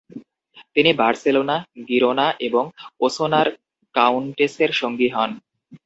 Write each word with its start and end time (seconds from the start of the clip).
তিনি 0.75 0.91
Barcelona, 0.93 1.55
Girona 1.89 2.27
এবং 2.39 2.63
ওসোনার 2.99 3.47
কাউন্টেসের 3.95 4.71
সঙ্গী 4.71 5.09
হন। 5.09 5.31